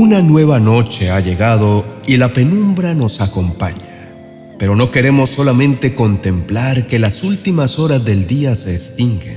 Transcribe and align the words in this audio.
Una 0.00 0.22
nueva 0.22 0.58
noche 0.58 1.10
ha 1.10 1.20
llegado 1.20 1.84
y 2.06 2.16
la 2.16 2.32
penumbra 2.32 2.94
nos 2.94 3.20
acompaña, 3.20 4.08
pero 4.58 4.74
no 4.74 4.90
queremos 4.90 5.28
solamente 5.28 5.94
contemplar 5.94 6.86
que 6.86 6.98
las 6.98 7.22
últimas 7.22 7.78
horas 7.78 8.02
del 8.02 8.26
día 8.26 8.56
se 8.56 8.72
extinguen. 8.72 9.36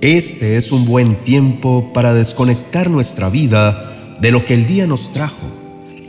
Este 0.00 0.56
es 0.56 0.72
un 0.72 0.84
buen 0.84 1.14
tiempo 1.22 1.92
para 1.94 2.12
desconectar 2.12 2.90
nuestra 2.90 3.28
vida 3.28 4.16
de 4.20 4.32
lo 4.32 4.44
que 4.44 4.54
el 4.54 4.66
día 4.66 4.88
nos 4.88 5.12
trajo 5.12 5.46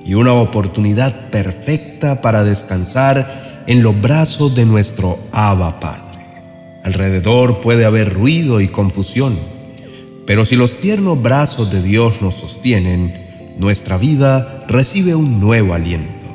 y 0.04 0.16
una 0.16 0.34
oportunidad 0.34 1.30
perfecta 1.30 2.22
para 2.22 2.44
descansar 2.44 3.66
en 3.68 3.84
los 3.84 4.02
brazos 4.02 4.56
de 4.56 4.66
nuestro 4.66 5.20
Abba 5.32 5.80
Padre. 5.80 6.26
Alrededor 6.84 7.62
puede 7.62 7.86
haber 7.86 8.16
ruido 8.16 8.62
y 8.62 8.68
confusión, 8.68 9.38
pero 10.26 10.44
si 10.44 10.56
los 10.56 10.78
tiernos 10.80 11.22
brazos 11.22 11.72
de 11.72 11.84
Dios 11.84 12.16
nos 12.20 12.34
sostienen, 12.34 13.25
nuestra 13.58 13.98
vida 13.98 14.66
recibe 14.68 15.16
un 15.16 15.40
nuevo 15.40 15.74
aliento. 15.74 16.26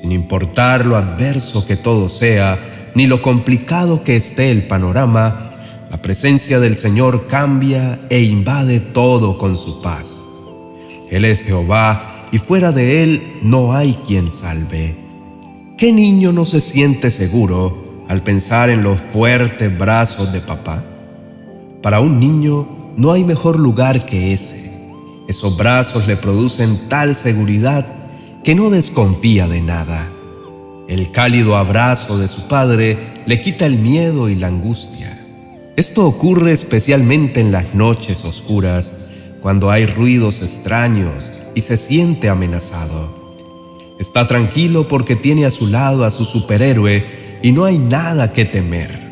Sin 0.00 0.12
importar 0.12 0.86
lo 0.86 0.96
adverso 0.96 1.66
que 1.66 1.76
todo 1.76 2.08
sea, 2.08 2.58
ni 2.94 3.06
lo 3.06 3.22
complicado 3.22 4.04
que 4.04 4.16
esté 4.16 4.50
el 4.50 4.62
panorama, 4.62 5.50
la 5.90 6.02
presencia 6.02 6.60
del 6.60 6.76
Señor 6.76 7.26
cambia 7.28 8.00
e 8.10 8.22
invade 8.22 8.80
todo 8.80 9.38
con 9.38 9.56
su 9.56 9.80
paz. 9.80 10.24
Él 11.10 11.24
es 11.24 11.42
Jehová 11.42 12.26
y 12.32 12.38
fuera 12.38 12.72
de 12.72 13.02
Él 13.02 13.22
no 13.42 13.74
hay 13.74 13.98
quien 14.06 14.32
salve. 14.32 14.96
¿Qué 15.78 15.92
niño 15.92 16.32
no 16.32 16.46
se 16.46 16.60
siente 16.60 17.10
seguro 17.10 18.04
al 18.08 18.22
pensar 18.22 18.70
en 18.70 18.82
los 18.82 18.98
fuertes 18.98 19.76
brazos 19.76 20.32
de 20.32 20.40
papá? 20.40 20.82
Para 21.82 22.00
un 22.00 22.18
niño 22.18 22.66
no 22.96 23.12
hay 23.12 23.24
mejor 23.24 23.58
lugar 23.58 24.06
que 24.06 24.32
ese 24.32 24.65
esos 25.28 25.56
brazos 25.56 26.06
le 26.06 26.16
producen 26.16 26.88
tal 26.88 27.16
seguridad 27.16 27.86
que 28.44 28.54
no 28.54 28.70
desconfía 28.70 29.48
de 29.48 29.60
nada. 29.60 30.08
El 30.88 31.10
cálido 31.10 31.56
abrazo 31.56 32.18
de 32.18 32.28
su 32.28 32.46
padre 32.46 32.96
le 33.26 33.42
quita 33.42 33.66
el 33.66 33.78
miedo 33.78 34.28
y 34.28 34.36
la 34.36 34.46
angustia. 34.46 35.20
Esto 35.76 36.06
ocurre 36.06 36.52
especialmente 36.52 37.40
en 37.40 37.50
las 37.50 37.74
noches 37.74 38.24
oscuras, 38.24 38.92
cuando 39.40 39.70
hay 39.70 39.86
ruidos 39.86 40.42
extraños 40.42 41.32
y 41.54 41.60
se 41.62 41.76
siente 41.76 42.28
amenazado. 42.28 43.26
Está 43.98 44.26
tranquilo 44.28 44.88
porque 44.88 45.16
tiene 45.16 45.44
a 45.44 45.50
su 45.50 45.66
lado 45.66 46.04
a 46.04 46.10
su 46.10 46.24
superhéroe 46.24 47.40
y 47.42 47.52
no 47.52 47.64
hay 47.64 47.78
nada 47.78 48.32
que 48.32 48.44
temer. 48.44 49.05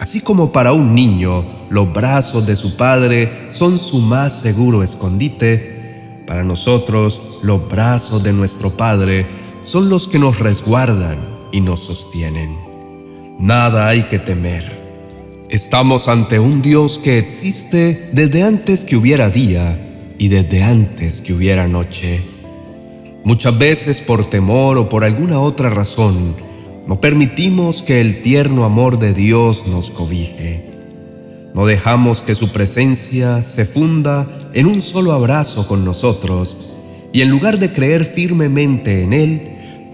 Así 0.00 0.22
como 0.22 0.50
para 0.50 0.72
un 0.72 0.94
niño 0.94 1.44
los 1.68 1.92
brazos 1.92 2.46
de 2.46 2.56
su 2.56 2.74
padre 2.78 3.48
son 3.52 3.78
su 3.78 3.98
más 3.98 4.40
seguro 4.40 4.82
escondite, 4.82 6.24
para 6.26 6.42
nosotros 6.42 7.20
los 7.42 7.68
brazos 7.68 8.22
de 8.22 8.32
nuestro 8.32 8.70
Padre 8.70 9.26
son 9.64 9.90
los 9.90 10.08
que 10.08 10.18
nos 10.18 10.38
resguardan 10.38 11.18
y 11.52 11.60
nos 11.60 11.80
sostienen. 11.80 12.56
Nada 13.38 13.88
hay 13.88 14.04
que 14.04 14.18
temer. 14.18 14.80
Estamos 15.50 16.08
ante 16.08 16.38
un 16.38 16.62
Dios 16.62 16.98
que 16.98 17.18
existe 17.18 18.08
desde 18.12 18.42
antes 18.42 18.86
que 18.86 18.96
hubiera 18.96 19.28
día 19.28 19.78
y 20.18 20.28
desde 20.28 20.62
antes 20.62 21.20
que 21.20 21.34
hubiera 21.34 21.68
noche. 21.68 22.22
Muchas 23.22 23.58
veces 23.58 24.00
por 24.00 24.30
temor 24.30 24.78
o 24.78 24.88
por 24.88 25.04
alguna 25.04 25.40
otra 25.40 25.68
razón, 25.68 26.34
no 26.86 27.00
permitimos 27.00 27.82
que 27.82 28.00
el 28.00 28.22
tierno 28.22 28.64
amor 28.64 28.98
de 28.98 29.14
Dios 29.14 29.66
nos 29.66 29.90
cobije. 29.90 30.64
No 31.54 31.66
dejamos 31.66 32.22
que 32.22 32.34
su 32.34 32.50
presencia 32.50 33.42
se 33.42 33.64
funda 33.64 34.26
en 34.54 34.66
un 34.66 34.82
solo 34.82 35.12
abrazo 35.12 35.66
con 35.66 35.84
nosotros 35.84 36.56
y 37.12 37.22
en 37.22 37.30
lugar 37.30 37.58
de 37.58 37.72
creer 37.72 38.04
firmemente 38.04 39.02
en 39.02 39.12
Él, 39.12 39.42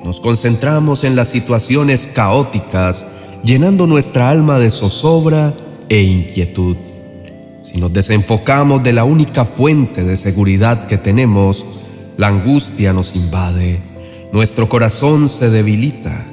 nos 0.04 0.20
concentramos 0.20 1.02
en 1.02 1.16
las 1.16 1.30
situaciones 1.30 2.06
caóticas, 2.06 3.06
llenando 3.42 3.86
nuestra 3.86 4.30
alma 4.30 4.58
de 4.58 4.70
zozobra 4.70 5.54
e 5.88 6.02
inquietud. 6.02 6.76
Si 7.62 7.80
nos 7.80 7.92
desenfocamos 7.92 8.82
de 8.82 8.92
la 8.92 9.04
única 9.04 9.44
fuente 9.44 10.04
de 10.04 10.16
seguridad 10.16 10.86
que 10.86 10.98
tenemos, 10.98 11.64
la 12.16 12.28
angustia 12.28 12.92
nos 12.92 13.16
invade, 13.16 13.80
nuestro 14.32 14.68
corazón 14.68 15.28
se 15.28 15.50
debilita 15.50 16.26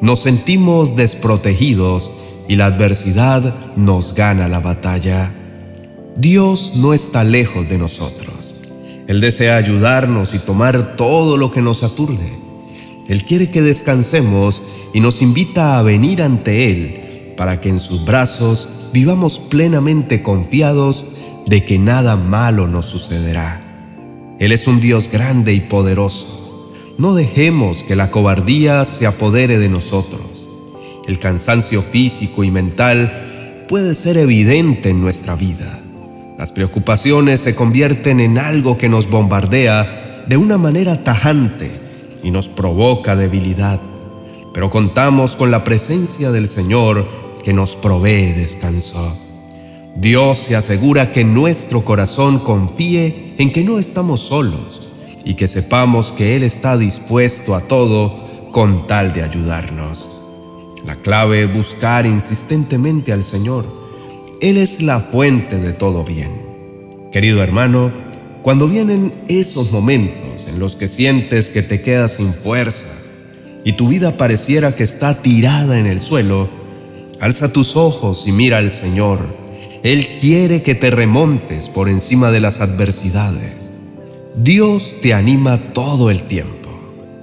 nos 0.00 0.20
sentimos 0.20 0.96
desprotegidos 0.96 2.10
y 2.48 2.56
la 2.56 2.66
adversidad 2.66 3.54
nos 3.76 4.14
gana 4.14 4.48
la 4.48 4.60
batalla. 4.60 5.32
Dios 6.16 6.72
no 6.76 6.94
está 6.94 7.24
lejos 7.24 7.68
de 7.68 7.78
nosotros. 7.78 8.54
Él 9.06 9.20
desea 9.20 9.56
ayudarnos 9.56 10.34
y 10.34 10.38
tomar 10.38 10.96
todo 10.96 11.36
lo 11.36 11.50
que 11.50 11.62
nos 11.62 11.82
aturde. 11.82 12.32
Él 13.08 13.24
quiere 13.24 13.50
que 13.50 13.62
descansemos 13.62 14.62
y 14.92 15.00
nos 15.00 15.22
invita 15.22 15.78
a 15.78 15.82
venir 15.82 16.22
ante 16.22 16.70
Él 16.70 17.34
para 17.36 17.60
que 17.60 17.68
en 17.68 17.80
sus 17.80 18.04
brazos 18.04 18.68
vivamos 18.92 19.38
plenamente 19.38 20.22
confiados 20.22 21.06
de 21.46 21.64
que 21.64 21.78
nada 21.78 22.16
malo 22.16 22.66
nos 22.66 22.86
sucederá. 22.86 23.62
Él 24.38 24.52
es 24.52 24.66
un 24.66 24.80
Dios 24.80 25.08
grande 25.10 25.54
y 25.54 25.60
poderoso 25.60 26.47
no 26.98 27.14
dejemos 27.14 27.84
que 27.84 27.94
la 27.94 28.10
cobardía 28.10 28.84
se 28.84 29.06
apodere 29.06 29.58
de 29.58 29.68
nosotros. 29.68 30.48
El 31.06 31.20
cansancio 31.20 31.80
físico 31.80 32.42
y 32.42 32.50
mental 32.50 33.64
puede 33.68 33.94
ser 33.94 34.16
evidente 34.16 34.90
en 34.90 35.00
nuestra 35.00 35.36
vida. 35.36 35.78
Las 36.36 36.50
preocupaciones 36.50 37.40
se 37.40 37.54
convierten 37.54 38.18
en 38.18 38.36
algo 38.36 38.78
que 38.78 38.88
nos 38.88 39.08
bombardea 39.08 40.24
de 40.26 40.36
una 40.36 40.58
manera 40.58 41.04
tajante 41.04 41.70
y 42.24 42.32
nos 42.32 42.48
provoca 42.48 43.14
debilidad. 43.14 43.80
Pero 44.52 44.68
contamos 44.68 45.36
con 45.36 45.52
la 45.52 45.62
presencia 45.62 46.32
del 46.32 46.48
Señor 46.48 47.06
que 47.44 47.52
nos 47.52 47.76
provee 47.76 48.32
descanso. 48.32 49.16
Dios 49.94 50.38
se 50.38 50.56
asegura 50.56 51.12
que 51.12 51.22
nuestro 51.22 51.82
corazón 51.84 52.40
confíe 52.40 53.34
en 53.38 53.52
que 53.52 53.62
no 53.62 53.78
estamos 53.78 54.20
solos 54.20 54.87
y 55.28 55.34
que 55.34 55.46
sepamos 55.46 56.10
que 56.10 56.36
Él 56.36 56.42
está 56.42 56.78
dispuesto 56.78 57.54
a 57.54 57.60
todo 57.60 58.50
con 58.50 58.86
tal 58.86 59.12
de 59.12 59.22
ayudarnos. 59.22 60.08
La 60.86 60.96
clave 60.96 61.42
es 61.42 61.54
buscar 61.54 62.06
insistentemente 62.06 63.12
al 63.12 63.22
Señor. 63.22 63.66
Él 64.40 64.56
es 64.56 64.80
la 64.80 65.00
fuente 65.00 65.58
de 65.58 65.74
todo 65.74 66.02
bien. 66.02 66.30
Querido 67.12 67.42
hermano, 67.42 67.92
cuando 68.40 68.68
vienen 68.68 69.12
esos 69.28 69.70
momentos 69.70 70.48
en 70.48 70.58
los 70.58 70.76
que 70.76 70.88
sientes 70.88 71.50
que 71.50 71.60
te 71.60 71.82
quedas 71.82 72.14
sin 72.14 72.32
fuerzas 72.32 73.12
y 73.64 73.74
tu 73.74 73.88
vida 73.88 74.16
pareciera 74.16 74.74
que 74.74 74.84
está 74.84 75.20
tirada 75.20 75.78
en 75.78 75.84
el 75.84 76.00
suelo, 76.00 76.48
alza 77.20 77.52
tus 77.52 77.76
ojos 77.76 78.24
y 78.26 78.32
mira 78.32 78.56
al 78.56 78.70
Señor. 78.70 79.18
Él 79.82 80.08
quiere 80.22 80.62
que 80.62 80.74
te 80.74 80.90
remontes 80.90 81.68
por 81.68 81.90
encima 81.90 82.30
de 82.30 82.40
las 82.40 82.62
adversidades. 82.62 83.67
Dios 84.40 84.94
te 85.02 85.14
anima 85.14 85.58
todo 85.72 86.12
el 86.12 86.22
tiempo. 86.22 86.70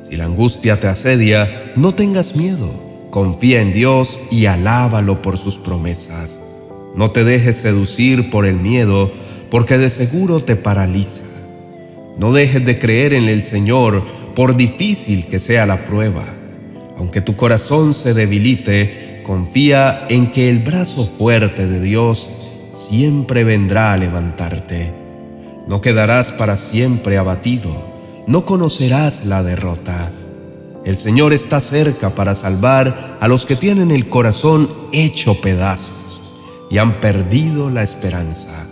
Si 0.04 0.18
la 0.18 0.26
angustia 0.26 0.82
te 0.82 0.88
asedia, 0.88 1.72
no 1.78 1.94
tengas 1.94 2.36
miedo. 2.36 2.70
Confía 3.10 3.62
en 3.62 3.72
Dios 3.72 4.20
y 4.32 4.48
alábalo 4.48 5.22
por 5.22 5.38
sus 5.38 5.58
promesas. 5.58 6.42
No 6.94 7.12
te 7.12 7.24
dejes 7.24 7.56
seducir 7.56 8.30
por 8.30 8.46
el 8.46 8.58
miedo, 8.58 9.14
porque 9.50 9.78
de 9.78 9.92
seguro 9.92 10.42
te 10.42 10.58
paraliza. 10.58 11.24
No 12.20 12.34
dejes 12.34 12.66
de 12.66 12.80
creer 12.80 13.14
en 13.14 13.30
el 13.30 13.44
Señor, 13.44 14.04
por 14.36 14.58
difícil 14.58 15.28
que 15.28 15.40
sea 15.40 15.66
la 15.66 15.86
prueba. 15.86 16.26
Aunque 16.98 17.22
tu 17.22 17.38
corazón 17.38 17.94
se 17.94 18.14
debilite, 18.14 19.22
confía 19.24 20.06
en 20.10 20.34
que 20.34 20.50
el 20.50 20.60
brazo 20.60 21.06
fuerte 21.18 21.66
de 21.66 21.80
Dios 21.80 22.28
siempre 22.74 23.46
vendrá 23.46 23.94
a 23.94 23.98
levantarte. 23.98 25.05
No 25.68 25.82
quedarás 25.82 26.32
para 26.32 26.58
siempre 26.58 27.18
abatido, 27.18 27.76
no 28.28 28.46
conocerás 28.46 29.26
la 29.26 29.42
derrota. 29.42 30.12
El 30.86 30.96
Señor 30.96 31.34
está 31.34 31.60
cerca 31.60 32.12
para 32.12 32.36
salvar 32.36 33.18
a 33.20 33.28
los 33.28 33.48
que 33.48 33.56
tienen 33.56 33.90
el 33.90 34.08
corazón 34.08 34.70
hecho 34.92 35.42
pedazos 35.42 36.22
y 36.70 36.78
han 36.78 37.00
perdido 37.02 37.72
la 37.72 37.82
esperanza. 37.82 38.68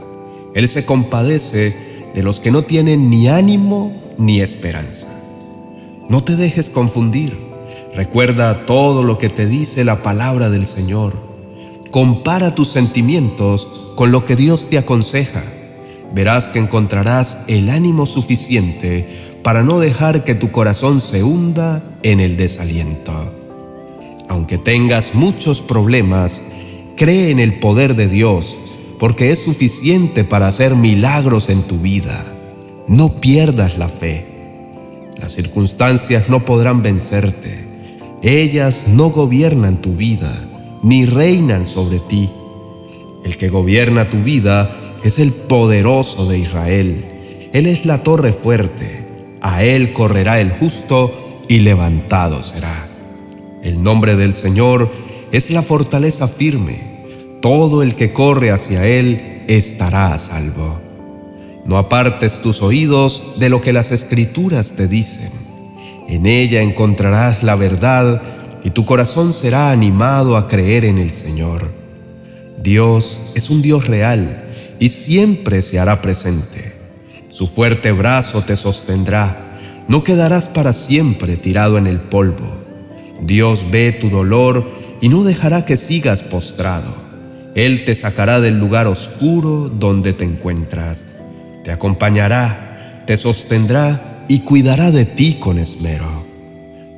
Él 0.54 0.70
se 0.70 0.86
compadece 0.86 2.12
de 2.14 2.22
los 2.22 2.40
que 2.40 2.52
no 2.52 2.62
tienen 2.62 3.10
ni 3.10 3.28
ánimo 3.28 4.14
ni 4.20 4.42
esperanza. 4.42 5.08
No 6.10 6.24
te 6.24 6.36
dejes 6.36 6.70
confundir. 6.70 7.36
Recuerda 7.96 8.68
todo 8.68 9.04
lo 9.04 9.18
que 9.18 9.30
te 9.30 9.48
dice 9.48 9.84
la 9.84 10.04
palabra 10.04 10.52
del 10.52 10.68
Señor. 10.68 11.14
Compara 11.90 12.54
tus 12.54 12.68
sentimientos 12.68 13.68
con 13.96 14.12
lo 14.12 14.26
que 14.26 14.36
Dios 14.36 14.70
te 14.70 14.78
aconseja 14.78 15.44
verás 16.14 16.48
que 16.48 16.60
encontrarás 16.60 17.40
el 17.48 17.70
ánimo 17.70 18.06
suficiente 18.06 19.34
para 19.44 19.64
no 19.64 19.80
dejar 19.80 20.24
que 20.24 20.36
tu 20.36 20.52
corazón 20.52 21.02
se 21.02 21.24
hunda 21.24 21.84
en 22.04 22.20
el 22.20 22.38
desaliento. 22.38 23.34
Aunque 24.30 24.58
tengas 24.58 25.16
muchos 25.16 25.62
problemas, 25.62 26.42
cree 26.96 27.30
en 27.30 27.40
el 27.40 27.56
poder 27.56 27.96
de 27.96 28.08
Dios, 28.08 28.58
porque 29.00 29.32
es 29.32 29.42
suficiente 29.42 30.24
para 30.24 30.48
hacer 30.48 30.76
milagros 30.76 31.50
en 31.50 31.64
tu 31.64 31.80
vida. 31.80 32.26
No 32.88 33.20
pierdas 33.20 33.78
la 33.78 33.90
fe. 33.90 34.26
Las 35.20 35.34
circunstancias 35.34 36.30
no 36.30 36.46
podrán 36.46 36.82
vencerte. 36.82 37.66
Ellas 38.22 38.86
no 38.88 39.10
gobiernan 39.10 39.82
tu 39.82 39.96
vida, 39.96 40.48
ni 40.82 41.06
reinan 41.06 41.66
sobre 41.66 42.00
ti. 42.00 42.30
El 43.26 43.38
que 43.38 43.50
gobierna 43.50 44.10
tu 44.10 44.24
vida 44.24 44.83
es 45.04 45.20
el 45.20 45.32
poderoso 45.32 46.28
de 46.30 46.40
Israel. 46.40 47.06
Él 47.52 47.68
es 47.68 47.86
la 47.86 48.04
torre 48.04 48.32
fuerte. 48.32 49.04
A 49.42 49.64
él 49.64 49.92
correrá 49.92 50.40
el 50.40 50.52
justo 50.52 51.42
y 51.50 51.60
levantado 51.60 52.42
será. 52.44 52.88
El 53.62 53.84
nombre 53.84 54.16
del 54.16 54.34
Señor 54.34 54.90
es 55.32 55.50
la 55.50 55.62
fortaleza 55.62 56.28
firme. 56.28 56.94
Todo 57.42 57.84
el 57.84 57.96
que 57.96 58.14
corre 58.14 58.52
hacia 58.52 58.86
él 58.86 59.44
estará 59.48 60.14
a 60.14 60.20
salvo. 60.20 60.80
No 61.66 61.78
apartes 61.78 62.42
tus 62.42 62.62
oídos 62.62 63.36
de 63.38 63.50
lo 63.50 63.62
que 63.62 63.74
las 63.74 63.92
escrituras 63.92 64.74
te 64.74 64.88
dicen. 64.88 65.32
En 66.08 66.26
ella 66.26 66.62
encontrarás 66.62 67.44
la 67.44 67.56
verdad 67.56 68.22
y 68.64 68.70
tu 68.70 68.86
corazón 68.86 69.34
será 69.34 69.72
animado 69.72 70.38
a 70.38 70.48
creer 70.48 70.86
en 70.86 70.98
el 70.98 71.12
Señor. 71.12 71.70
Dios 72.62 73.20
es 73.36 73.50
un 73.50 73.62
Dios 73.62 73.88
real 73.88 74.43
y 74.80 74.90
siempre 74.90 75.62
se 75.62 75.80
hará 75.80 76.02
presente. 76.02 76.74
Su 77.30 77.48
fuerte 77.48 77.92
brazo 77.92 78.42
te 78.42 78.58
sostendrá. 78.58 79.60
No 79.88 80.04
quedarás 80.04 80.48
para 80.48 80.74
siempre 80.74 81.36
tirado 81.36 81.78
en 81.78 81.88
el 81.88 82.00
polvo. 82.00 82.64
Dios 83.22 83.66
ve 83.72 83.92
tu 83.92 84.10
dolor 84.10 84.66
y 85.02 85.10
no 85.10 85.24
dejará 85.24 85.66
que 85.66 85.78
sigas 85.78 86.24
postrado. 86.24 86.96
Él 87.56 87.86
te 87.86 87.96
sacará 87.96 88.40
del 88.40 88.60
lugar 88.60 88.88
oscuro 88.88 89.70
donde 89.70 90.14
te 90.14 90.24
encuentras 90.24 91.06
te 91.64 91.72
acompañará, 91.72 93.04
te 93.06 93.18
sostendrá 93.18 94.26
y 94.28 94.40
cuidará 94.40 94.92
de 94.92 95.06
ti 95.06 95.36
con 95.36 95.58
esmero. 95.58 96.26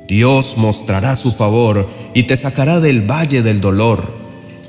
Dios 0.08 0.56
mostrará 0.56 1.16
su 1.16 1.32
favor 1.32 1.88
y 2.14 2.24
te 2.24 2.36
sacará 2.36 2.80
del 2.80 3.08
valle 3.08 3.42
del 3.42 3.60
dolor. 3.60 4.12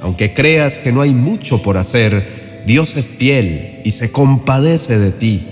Aunque 0.01 0.33
creas 0.33 0.77
que 0.77 0.91
no 0.91 1.01
hay 1.01 1.13
mucho 1.13 1.61
por 1.61 1.77
hacer, 1.77 2.36
Dios 2.67 2.97
es 2.97 3.05
fiel 3.05 3.79
y 3.85 3.93
se 3.93 4.11
compadece 4.11 4.99
de 4.99 5.11
ti. 5.11 5.47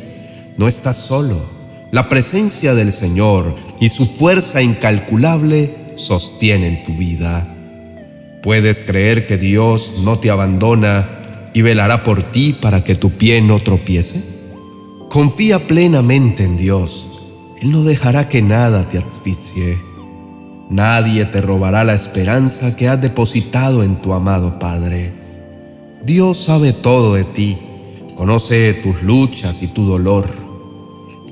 No 0.57 0.67
estás 0.67 0.97
solo. 0.97 1.45
La 1.93 2.09
presencia 2.09 2.75
del 2.75 2.91
Señor 2.91 3.55
y 3.79 3.87
su 3.87 4.05
fuerza 4.05 4.61
incalculable 4.61 5.73
sostienen 5.95 6.83
tu 6.83 6.93
vida. 6.97 7.47
Puedes 8.43 8.81
creer 8.81 9.25
que 9.25 9.37
Dios 9.37 9.93
no 10.03 10.19
te 10.19 10.29
abandona 10.29 11.49
y 11.53 11.61
velará 11.61 12.03
por 12.03 12.33
ti 12.33 12.51
para 12.51 12.83
que 12.83 12.95
tu 12.95 13.11
pie 13.11 13.41
no 13.41 13.59
tropiece. 13.59 14.21
Confía 15.09 15.67
plenamente 15.67 16.43
en 16.43 16.57
Dios. 16.57 17.07
Él 17.61 17.71
no 17.71 17.85
dejará 17.85 18.27
que 18.27 18.41
nada 18.41 18.89
te 18.89 18.97
asfixie. 18.97 19.77
Nadie 20.69 21.23
te 21.23 21.39
robará 21.39 21.85
la 21.85 21.93
esperanza 21.93 22.75
que 22.75 22.89
has 22.89 23.01
depositado 23.01 23.83
en 23.83 24.01
tu 24.01 24.11
amado 24.11 24.59
Padre. 24.59 25.24
Dios 26.05 26.37
sabe 26.37 26.71
todo 26.71 27.15
de 27.15 27.23
ti, 27.23 27.57
conoce 28.15 28.75
tus 28.75 29.01
luchas 29.01 29.63
y 29.63 29.67
tu 29.67 29.85
dolor. 29.85 30.27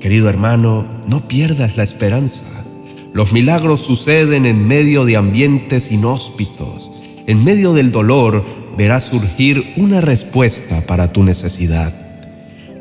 Querido 0.00 0.28
hermano, 0.28 0.84
no 1.06 1.28
pierdas 1.28 1.76
la 1.76 1.84
esperanza. 1.84 2.64
Los 3.12 3.32
milagros 3.32 3.82
suceden 3.82 4.46
en 4.46 4.66
medio 4.66 5.04
de 5.04 5.16
ambientes 5.16 5.92
inhóspitos. 5.92 6.90
En 7.28 7.44
medio 7.44 7.72
del 7.72 7.92
dolor 7.92 8.44
verás 8.76 9.04
surgir 9.04 9.74
una 9.76 10.00
respuesta 10.00 10.80
para 10.80 11.12
tu 11.12 11.22
necesidad. 11.22 11.94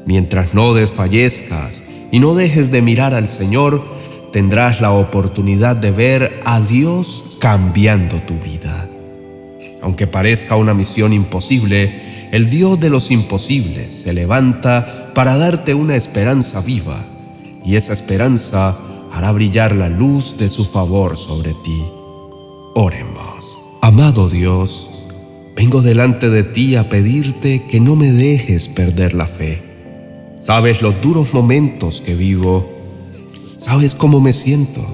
Mientras 0.07 0.55
no 0.55 0.73
desfallezcas 0.73 1.83
y 2.11 2.19
no 2.19 2.33
dejes 2.33 2.71
de 2.71 2.81
mirar 2.81 3.13
al 3.13 3.29
Señor, 3.29 3.83
tendrás 4.31 4.81
la 4.81 4.91
oportunidad 4.93 5.75
de 5.75 5.91
ver 5.91 6.41
a 6.43 6.59
Dios 6.59 7.23
cambiando 7.39 8.19
tu 8.23 8.33
vida. 8.39 8.89
Aunque 9.83 10.07
parezca 10.07 10.55
una 10.55 10.73
misión 10.73 11.13
imposible, 11.13 12.29
el 12.31 12.49
Dios 12.49 12.79
de 12.79 12.89
los 12.89 13.11
imposibles 13.11 13.93
se 13.93 14.13
levanta 14.13 15.11
para 15.13 15.37
darte 15.37 15.75
una 15.75 15.95
esperanza 15.95 16.61
viva, 16.61 17.03
y 17.63 17.75
esa 17.75 17.93
esperanza 17.93 18.77
hará 19.11 19.31
brillar 19.31 19.75
la 19.75 19.89
luz 19.89 20.37
de 20.37 20.49
su 20.49 20.65
favor 20.65 21.17
sobre 21.17 21.53
ti. 21.63 21.83
Oremos. 22.73 23.59
Amado 23.81 24.29
Dios, 24.29 24.89
vengo 25.55 25.81
delante 25.81 26.29
de 26.31 26.43
ti 26.43 26.75
a 26.75 26.89
pedirte 26.89 27.63
que 27.69 27.79
no 27.79 27.95
me 27.95 28.11
dejes 28.11 28.67
perder 28.67 29.13
la 29.13 29.27
fe 29.27 29.73
Sabes 30.43 30.81
los 30.81 31.01
duros 31.01 31.33
momentos 31.33 32.01
que 32.01 32.15
vivo. 32.15 32.69
Sabes 33.57 33.95
cómo 33.95 34.19
me 34.19 34.33
siento. 34.33 34.85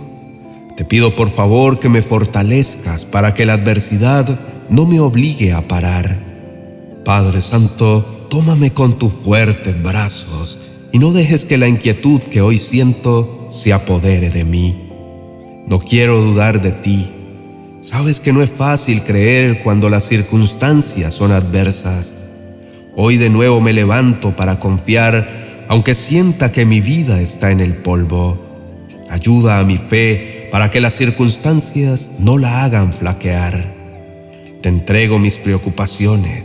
Te 0.78 0.86
pido 0.86 1.16
por 1.16 1.30
favor 1.32 1.80
que 1.80 1.90
me 1.90 2.04
fortalezcas 2.04 3.04
para 3.04 3.34
que 3.34 3.48
la 3.48 3.54
adversidad 3.54 4.40
no 4.70 4.86
me 4.86 5.00
obligue 5.00 5.54
a 5.54 5.68
parar. 5.68 6.18
Padre 7.04 7.42
Santo, 7.42 8.28
tómame 8.30 8.72
con 8.72 9.00
tus 9.00 9.12
fuertes 9.12 9.82
brazos 9.82 10.60
y 10.92 11.00
no 11.00 11.12
dejes 11.12 11.46
que 11.46 11.58
la 11.58 11.68
inquietud 11.68 12.22
que 12.22 12.42
hoy 12.42 12.58
siento 12.58 13.50
se 13.52 13.74
apodere 13.74 14.30
de 14.30 14.44
mí. 14.44 14.90
No 15.68 15.80
quiero 15.80 16.22
dudar 16.22 16.62
de 16.62 16.72
ti. 16.72 17.10
Sabes 17.82 18.20
que 18.20 18.34
no 18.34 18.44
es 18.44 18.52
fácil 18.52 19.04
creer 19.04 19.62
cuando 19.64 19.90
las 19.90 20.04
circunstancias 20.04 21.14
son 21.14 21.32
adversas. 21.32 22.16
Hoy 22.96 23.18
de 23.18 23.30
nuevo 23.30 23.62
me 23.62 23.74
levanto 23.74 24.36
para 24.36 24.60
confiar, 24.60 25.66
aunque 25.68 25.96
sienta 25.96 26.52
que 26.52 26.66
mi 26.66 26.82
vida 26.82 27.22
está 27.22 27.52
en 27.52 27.60
el 27.60 27.74
polvo. 27.74 28.38
Ayuda 29.10 29.60
a 29.60 29.64
mi 29.64 29.78
fe 29.78 30.50
para 30.52 30.70
que 30.70 30.82
las 30.82 30.96
circunstancias 30.96 32.10
no 32.20 32.38
la 32.38 32.64
hagan 32.64 32.94
flaquear. 32.94 33.79
Te 34.62 34.68
entrego 34.68 35.20
mis 35.20 35.38
preocupaciones. 35.38 36.44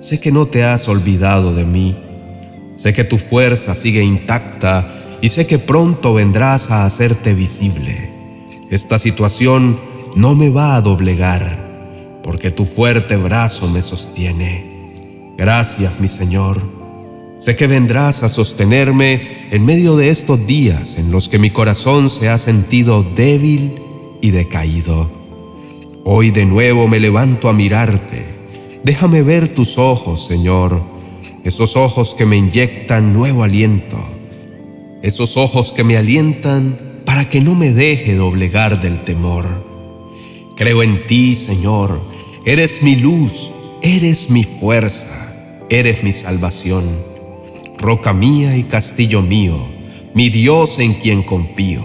Sé 0.00 0.20
que 0.20 0.32
no 0.32 0.46
te 0.46 0.64
has 0.64 0.88
olvidado 0.88 1.54
de 1.54 1.64
mí. 1.64 1.96
Sé 2.76 2.92
que 2.92 3.04
tu 3.04 3.18
fuerza 3.18 3.76
sigue 3.76 4.02
intacta 4.02 5.18
y 5.20 5.28
sé 5.28 5.46
que 5.46 5.60
pronto 5.60 6.14
vendrás 6.14 6.72
a 6.72 6.84
hacerte 6.84 7.32
visible. 7.32 8.10
Esta 8.70 8.98
situación 8.98 9.78
no 10.16 10.34
me 10.34 10.50
va 10.50 10.74
a 10.74 10.80
doblegar, 10.80 12.20
porque 12.24 12.50
tu 12.50 12.64
fuerte 12.64 13.16
brazo 13.16 13.68
me 13.68 13.82
sostiene. 13.82 15.34
Gracias, 15.38 16.00
mi 16.00 16.08
Señor. 16.08 16.60
Sé 17.38 17.54
que 17.54 17.68
vendrás 17.68 18.24
a 18.24 18.30
sostenerme 18.30 19.46
en 19.52 19.64
medio 19.64 19.96
de 19.96 20.08
estos 20.08 20.44
días 20.44 20.96
en 20.98 21.12
los 21.12 21.28
que 21.28 21.38
mi 21.38 21.50
corazón 21.50 22.10
se 22.10 22.28
ha 22.28 22.38
sentido 22.38 23.04
débil 23.04 23.80
y 24.20 24.30
decaído. 24.30 25.21
Hoy 26.04 26.30
de 26.30 26.44
nuevo 26.44 26.88
me 26.88 27.00
levanto 27.00 27.48
a 27.48 27.52
mirarte. 27.52 28.24
Déjame 28.84 29.22
ver 29.22 29.48
tus 29.48 29.78
ojos, 29.78 30.24
Señor, 30.24 30.82
esos 31.44 31.76
ojos 31.76 32.14
que 32.14 32.26
me 32.26 32.36
inyectan 32.36 33.12
nuevo 33.12 33.42
aliento, 33.42 33.98
esos 35.02 35.36
ojos 35.36 35.72
que 35.72 35.84
me 35.84 35.96
alientan 35.96 36.78
para 37.04 37.28
que 37.28 37.40
no 37.40 37.54
me 37.54 37.72
deje 37.72 38.14
doblegar 38.14 38.80
del 38.80 39.04
temor. 39.04 39.46
Creo 40.56 40.82
en 40.82 41.06
ti, 41.06 41.34
Señor, 41.34 42.00
eres 42.44 42.82
mi 42.82 42.96
luz, 42.96 43.52
eres 43.82 44.30
mi 44.30 44.44
fuerza 44.44 45.22
eres 45.72 46.02
mi 46.02 46.12
salvación, 46.12 46.84
roca 47.78 48.12
mía 48.12 48.58
y 48.58 48.64
castillo 48.64 49.22
mío, 49.22 49.56
mi 50.12 50.28
Dios 50.28 50.78
en 50.78 50.92
quien 50.92 51.22
confío, 51.22 51.82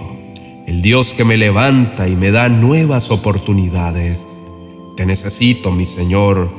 el 0.67 0.81
Dios 0.81 1.13
que 1.13 1.23
me 1.23 1.37
levanta 1.37 2.09
y 2.09 2.17
me 2.17 2.29
da 2.29 2.49
nuevas 2.49 3.09
oportunidades. 3.09 4.27
Te 4.97 5.05
necesito, 5.05 5.71
mi 5.71 5.85
Señor, 5.85 6.49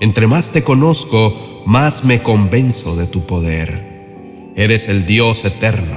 entre 0.00 0.26
más 0.26 0.52
te 0.52 0.62
conozco, 0.62 1.62
más 1.64 2.04
me 2.04 2.22
convenzo 2.22 2.94
de 2.94 3.06
tu 3.06 3.24
poder. 3.24 4.52
Eres 4.54 4.88
el 4.88 5.06
Dios 5.06 5.46
eterno, 5.46 5.96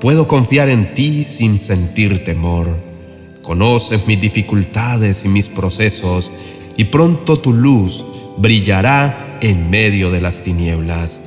puedo 0.00 0.26
confiar 0.26 0.70
en 0.70 0.94
ti 0.94 1.22
sin 1.22 1.58
sentir 1.58 2.24
temor. 2.24 2.78
Conoces 3.42 4.06
mis 4.06 4.20
dificultades 4.20 5.24
y 5.26 5.28
mis 5.28 5.50
procesos, 5.50 6.32
y 6.78 6.84
pronto 6.84 7.36
tu 7.36 7.52
luz 7.52 8.06
brillará 8.38 9.38
en 9.42 9.68
medio 9.68 10.10
de 10.10 10.22
las 10.22 10.42
tinieblas. 10.42 11.20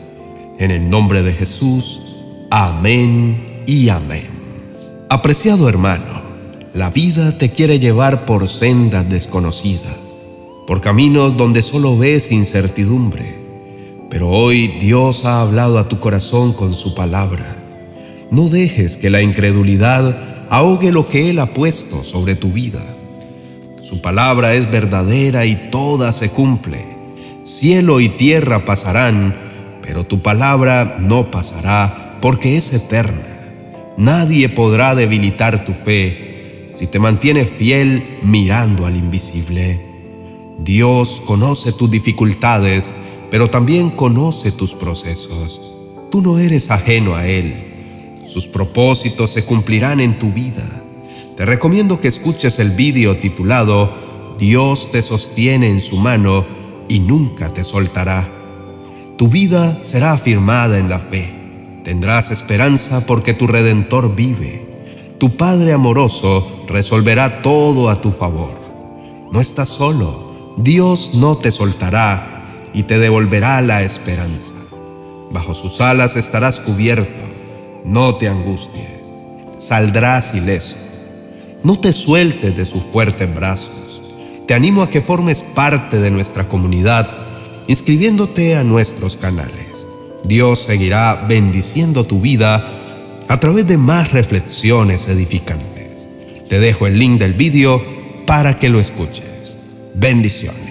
En 0.58 0.72
el 0.72 0.90
nombre 0.90 1.22
de 1.22 1.34
Jesús, 1.34 2.02
amén 2.50 3.64
y 3.68 3.90
amén. 3.90 4.39
Apreciado 5.12 5.68
hermano, 5.68 6.22
la 6.76 6.92
vida 6.92 7.36
te 7.40 7.50
quiere 7.50 7.80
llevar 7.80 8.26
por 8.26 8.48
sendas 8.48 9.10
desconocidas, 9.10 9.98
por 10.68 10.82
caminos 10.82 11.36
donde 11.36 11.64
solo 11.64 11.98
ves 11.98 12.32
incertidumbre. 12.32 13.40
Pero 14.12 14.30
hoy 14.30 14.68
Dios 14.80 15.26
ha 15.26 15.42
hablado 15.42 15.80
a 15.80 15.90
tu 15.90 16.00
corazón 16.00 16.54
con 16.54 16.76
su 16.76 16.94
palabra. 16.94 17.58
No 18.30 18.50
dejes 18.50 18.98
que 18.98 19.10
la 19.10 19.24
incredulidad 19.24 20.46
ahogue 20.48 20.92
lo 20.92 21.10
que 21.10 21.32
Él 21.32 21.40
ha 21.40 21.56
puesto 21.56 22.04
sobre 22.04 22.36
tu 22.36 22.52
vida. 22.52 22.86
Su 23.82 24.04
palabra 24.04 24.54
es 24.54 24.70
verdadera 24.70 25.48
y 25.48 25.56
toda 25.72 26.14
se 26.14 26.30
cumple. 26.30 26.86
Cielo 27.44 28.00
y 28.00 28.10
tierra 28.10 28.64
pasarán, 28.64 29.36
pero 29.82 30.06
tu 30.06 30.22
palabra 30.22 30.98
no 31.00 31.32
pasará 31.32 32.20
porque 32.22 32.58
es 32.58 32.72
eterna. 32.74 33.29
Nadie 34.00 34.48
podrá 34.48 34.96
debilitar 34.96 35.66
tu 35.66 35.74
fe 35.74 36.72
si 36.74 36.88
te 36.88 37.00
mantienes 37.00 37.50
fiel 37.50 38.02
mirando 38.24 38.86
al 38.86 38.96
invisible. 38.96 39.78
Dios 40.58 41.22
conoce 41.26 41.74
tus 41.74 41.92
dificultades, 41.92 42.94
pero 43.30 43.50
también 43.50 43.90
conoce 43.90 44.54
tus 44.54 44.74
procesos. 44.74 45.60
Tú 46.10 46.22
no 46.22 46.40
eres 46.40 46.72
ajeno 46.72 47.16
a 47.16 47.28
Él. 47.28 48.24
Sus 48.26 48.48
propósitos 48.48 49.32
se 49.32 49.44
cumplirán 49.44 50.00
en 50.00 50.18
tu 50.18 50.32
vida. 50.32 50.64
Te 51.36 51.46
recomiendo 51.46 52.00
que 52.00 52.08
escuches 52.08 52.60
el 52.60 52.72
vídeo 52.72 53.18
titulado 53.18 54.38
Dios 54.40 54.94
te 54.94 55.02
sostiene 55.02 55.68
en 55.68 55.82
su 55.82 55.98
mano 55.98 56.46
y 56.88 57.02
nunca 57.02 57.54
te 57.54 57.66
soltará. 57.66 58.30
Tu 59.18 59.28
vida 59.28 59.84
será 59.84 60.14
afirmada 60.14 60.78
en 60.78 60.88
la 60.88 61.00
fe. 61.00 61.39
Tendrás 61.90 62.30
esperanza 62.30 63.08
porque 63.08 63.34
tu 63.34 63.48
Redentor 63.48 64.14
vive. 64.14 64.64
Tu 65.18 65.36
Padre 65.38 65.74
amoroso 65.74 66.64
resolverá 66.68 67.42
todo 67.42 67.90
a 67.90 68.00
tu 68.00 68.12
favor. 68.12 68.52
No 69.32 69.42
estás 69.42 69.70
solo. 69.70 70.54
Dios 70.56 71.16
no 71.16 71.38
te 71.38 71.52
soltará 71.52 72.44
y 72.76 72.84
te 72.84 73.00
devolverá 73.00 73.60
la 73.64 73.82
esperanza. 73.82 74.54
Bajo 75.32 75.56
sus 75.56 75.82
alas 75.82 76.16
estarás 76.16 76.60
cubierto. 76.60 77.20
No 77.84 78.18
te 78.18 78.30
angusties. 78.30 79.02
Saldrás 79.58 80.36
ileso. 80.36 80.78
No 81.64 81.80
te 81.80 81.92
sueltes 81.92 82.56
de 82.56 82.66
sus 82.68 82.84
fuertes 82.84 83.34
brazos. 83.34 84.00
Te 84.46 84.54
animo 84.54 84.84
a 84.84 84.92
que 84.92 85.02
formes 85.02 85.42
parte 85.42 85.98
de 85.98 86.12
nuestra 86.12 86.48
comunidad 86.48 87.10
inscribiéndote 87.66 88.56
a 88.56 88.64
nuestros 88.64 89.18
canales. 89.18 89.69
Dios 90.24 90.60
seguirá 90.60 91.26
bendiciendo 91.28 92.06
tu 92.06 92.22
vida 92.22 92.80
a 93.28 93.40
través 93.40 93.68
de 93.68 93.78
más 93.78 94.12
reflexiones 94.12 95.08
edificantes. 95.08 96.08
Te 96.50 96.60
dejo 96.60 96.88
el 96.88 96.98
link 96.98 97.20
del 97.20 97.34
vídeo 97.34 97.84
para 98.26 98.58
que 98.58 98.70
lo 98.70 98.80
escuches. 98.80 99.56
Bendiciones. 99.94 100.69